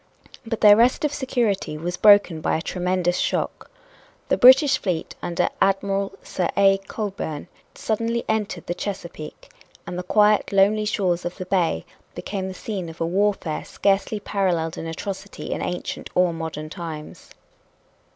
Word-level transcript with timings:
But 0.47 0.61
their 0.61 0.75
rest 0.75 1.05
of 1.05 1.13
security 1.13 1.77
was 1.77 1.95
broken 1.95 2.41
by 2.41 2.57
a 2.57 2.61
tremendous 2.63 3.19
shock. 3.19 3.69
The 4.29 4.35
British 4.35 4.79
fleet 4.79 5.13
under 5.21 5.47
Admiral 5.61 6.13
Sir 6.23 6.49
A. 6.57 6.79
Cockburn 6.87 7.47
suddenly 7.75 8.23
entered 8.27 8.65
the 8.65 8.73
Chesapeake. 8.73 9.53
And 9.85 9.99
the 9.99 10.01
quiet, 10.01 10.51
lonely 10.51 10.85
shores 10.85 11.23
of 11.23 11.37
the 11.37 11.45
bay 11.45 11.85
became 12.15 12.47
the 12.47 12.55
scene 12.55 12.89
of 12.89 12.99
a 12.99 13.05
warfare 13.05 13.63
scarcely 13.63 14.19
paralleled 14.19 14.75
in 14.75 14.87
atrocity 14.87 15.51
in 15.51 15.61
ancient 15.61 16.09
or 16.15 16.33
modern 16.33 16.71
times. 16.71 17.29